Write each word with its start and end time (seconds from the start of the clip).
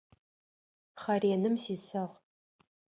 Хъэреным 1.01 1.55
сисыгъ. 1.63 2.15